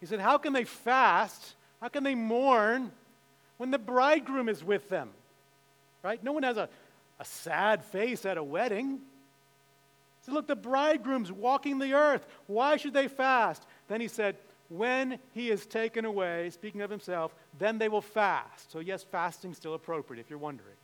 [0.00, 1.54] He said, How can they fast?
[1.80, 2.92] How can they mourn
[3.56, 5.10] when the bridegroom is with them?
[6.02, 6.22] Right?
[6.22, 6.68] No one has a,
[7.18, 8.90] a sad face at a wedding.
[8.90, 12.26] He said, Look, the bridegroom's walking the earth.
[12.46, 13.64] Why should they fast?
[13.88, 14.36] Then he said,
[14.68, 18.72] when he is taken away, speaking of himself, then they will fast.
[18.72, 20.76] So, yes, fasting's still appropriate if you're wondering.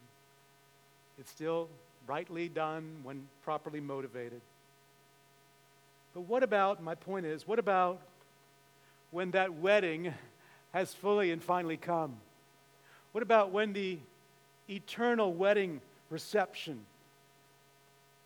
[1.19, 1.69] It's still
[2.07, 4.41] rightly done when properly motivated.
[6.15, 8.01] But what about, my point is, what about
[9.11, 10.13] when that wedding
[10.73, 12.17] has fully and finally come?
[13.13, 13.99] What about when the
[14.69, 15.81] eternal wedding
[16.11, 16.81] reception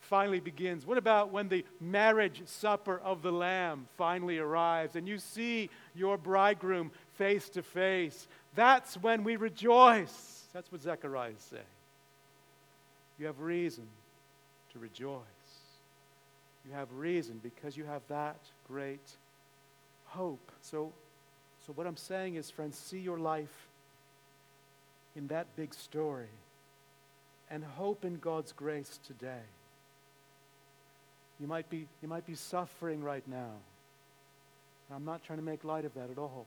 [0.00, 0.86] finally begins?
[0.86, 6.18] What about when the marriage supper of the Lamb finally arrives and you see your
[6.18, 8.28] bridegroom face to face?
[8.54, 10.46] That's when we rejoice.
[10.52, 11.62] That's what Zechariah is saying.
[13.18, 13.86] You have reason
[14.72, 15.20] to rejoice.
[16.66, 18.36] You have reason because you have that
[18.66, 19.06] great
[20.06, 20.52] hope.
[20.62, 20.92] So,
[21.66, 23.68] so what I'm saying is, friends, see your life
[25.16, 26.28] in that big story
[27.50, 29.44] and hope in God's grace today.
[31.40, 33.50] You might be, you might be suffering right now.
[34.94, 36.46] I'm not trying to make light of that at all.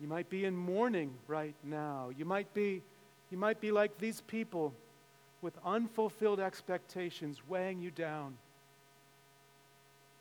[0.00, 2.10] You might be in mourning right now.
[2.16, 2.82] You might be,
[3.30, 4.72] you might be like these people
[5.42, 8.36] with unfulfilled expectations weighing you down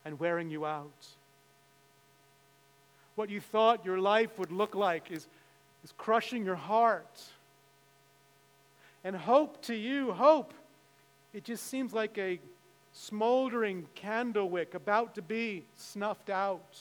[0.05, 1.07] and wearing you out.
[3.15, 5.27] What you thought your life would look like is,
[5.83, 7.21] is crushing your heart.
[9.03, 10.53] And hope to you, hope
[11.33, 12.39] it just seems like a
[12.91, 16.79] smoldering candle wick about to be snuffed out.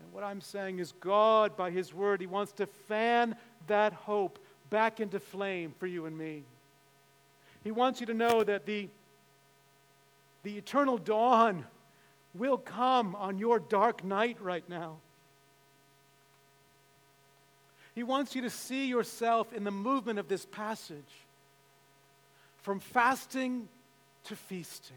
[0.00, 3.36] And what I'm saying is, God, by His Word, He wants to fan
[3.66, 4.38] that hope
[4.70, 6.42] back into flame for you and me.
[7.64, 8.88] He wants you to know that the,
[10.42, 11.64] the eternal dawn
[12.34, 14.96] will come on your dark night right now.
[17.94, 21.02] He wants you to see yourself in the movement of this passage
[22.62, 23.68] from fasting
[24.24, 24.96] to feasting,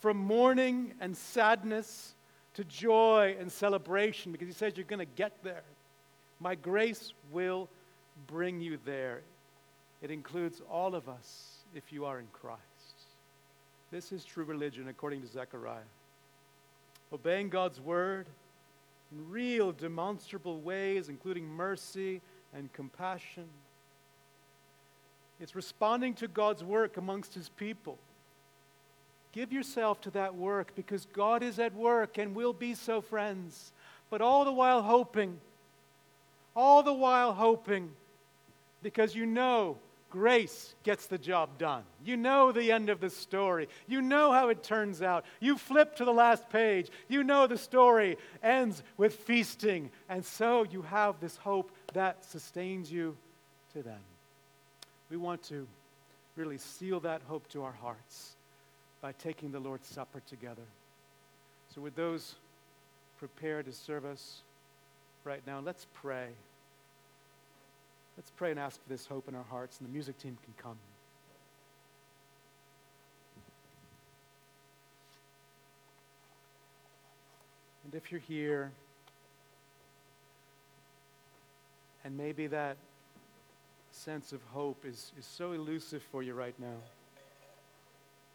[0.00, 2.14] from mourning and sadness
[2.54, 5.62] to joy and celebration, because he says you're going to get there.
[6.40, 7.68] My grace will
[8.26, 9.22] bring you there.
[10.02, 12.60] It includes all of us if you are in Christ.
[13.90, 15.90] This is true religion according to Zechariah.
[17.12, 18.26] Obeying God's word
[19.12, 22.20] in real, demonstrable ways, including mercy
[22.52, 23.44] and compassion
[25.40, 27.98] it's responding to God's work amongst His people.
[29.32, 33.72] Give yourself to that work because God is at work and will be so, friends.
[34.10, 35.38] But all the while hoping,
[36.54, 37.90] all the while hoping,
[38.84, 39.78] because you know
[40.10, 41.82] Grace gets the job done.
[42.04, 43.68] You know the end of the story.
[43.88, 45.24] You know how it turns out.
[45.40, 46.88] You flip to the last page.
[47.08, 49.90] You know the story ends with feasting.
[50.08, 53.16] And so you have this hope that sustains you
[53.72, 53.98] to then.
[55.10, 55.66] We want to
[56.36, 58.36] really seal that hope to our hearts
[59.00, 60.62] by taking the Lord's Supper together.
[61.74, 62.36] So, with those
[63.18, 64.42] prepared to serve us
[65.24, 66.28] right now, let's pray.
[68.16, 70.54] Let's pray and ask for this hope in our hearts, and the music team can
[70.56, 70.78] come.
[77.84, 78.70] And if you're here,
[82.04, 82.76] and maybe that
[83.90, 86.76] sense of hope is, is so elusive for you right now,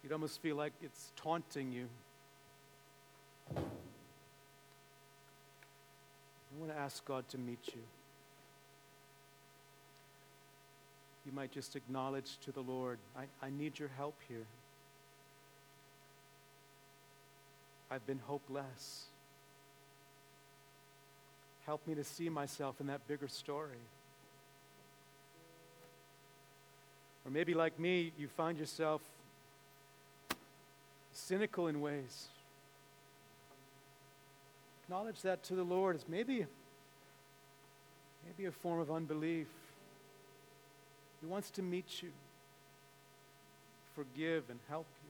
[0.03, 1.87] you'd almost feel like it's taunting you.
[3.55, 3.61] I
[6.57, 7.81] want to ask God to meet you.
[11.25, 14.45] You might just acknowledge to the Lord, I, I need your help here.
[17.91, 19.05] I've been hopeless.
[21.65, 23.77] Help me to see myself in that bigger story.
[27.25, 29.01] Or maybe, like me, you find yourself
[31.11, 32.27] cynical in ways.
[34.83, 36.45] Acknowledge that to the Lord as maybe,
[38.25, 39.47] maybe a form of unbelief.
[41.21, 42.11] He wants to meet you,
[43.95, 45.09] forgive, and help you.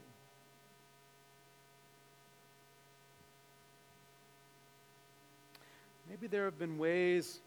[6.10, 7.40] Maybe there have been ways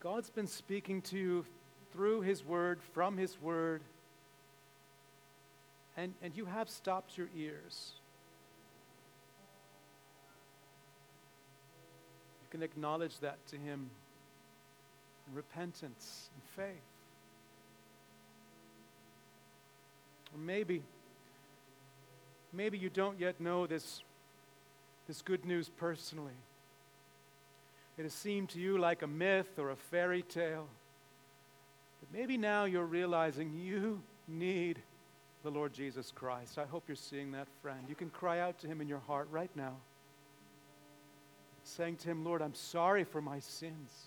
[0.00, 1.44] God's been speaking to you
[1.92, 3.82] through His Word, from His Word,
[5.96, 7.92] and, and you have stopped your ears.
[12.42, 13.90] You can acknowledge that to Him
[15.28, 16.82] in repentance and faith.
[20.21, 20.82] Or maybe,
[22.52, 24.02] maybe you don't yet know this,
[25.06, 26.32] this good news personally.
[27.98, 30.66] It has seemed to you like a myth or a fairy tale.
[32.00, 34.78] But maybe now you're realizing you need
[35.42, 36.58] the Lord Jesus Christ.
[36.58, 37.80] I hope you're seeing that, friend.
[37.88, 39.74] You can cry out to Him in your heart right now,
[41.64, 44.06] saying to Him, Lord, I'm sorry for my sins.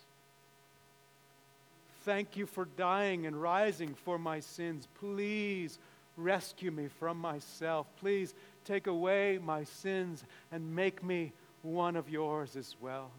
[2.04, 4.88] Thank you for dying and rising for my sins.
[5.00, 5.80] Please
[6.18, 7.88] Rescue me from myself.
[8.00, 13.10] Please take away my sins and make me one of yours as well.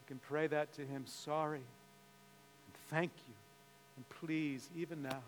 [0.00, 1.04] You can pray that to Him.
[1.06, 1.58] Sorry.
[1.58, 3.34] And thank you.
[3.96, 5.22] And please, even now.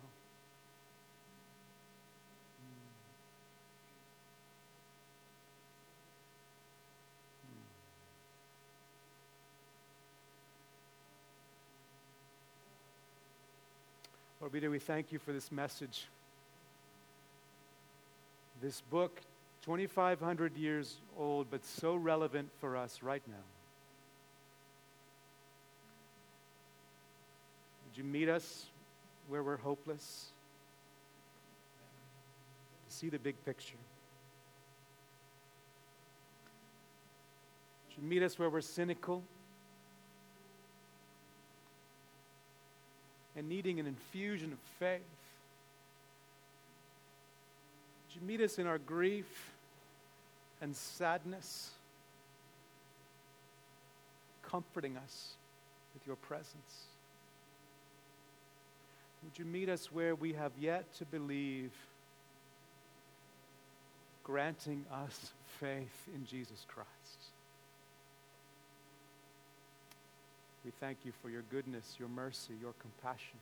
[14.50, 16.06] Lord, we thank you for this message.
[18.62, 19.20] This book,
[19.62, 23.34] 2,500 years old, but so relevant for us right now.
[27.84, 28.64] Would you meet us
[29.28, 30.28] where we're hopeless?
[32.88, 33.76] See the big picture.
[37.88, 39.22] Would you meet us where we're cynical?
[43.38, 45.00] And needing an infusion of faith.
[48.08, 49.52] Would you meet us in our grief
[50.60, 51.70] and sadness,
[54.42, 55.34] comforting us
[55.94, 56.86] with your presence?
[59.22, 61.70] Would you meet us where we have yet to believe,
[64.24, 67.27] granting us faith in Jesus Christ?
[70.68, 73.38] We thank you for your goodness, your mercy, your compassion.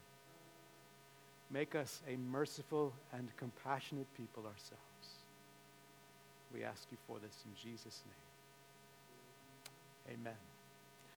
[1.51, 5.24] Make us a merciful and compassionate people ourselves.
[6.55, 8.05] We ask you for this in Jesus'
[10.07, 10.20] name.
[10.20, 10.56] Amen.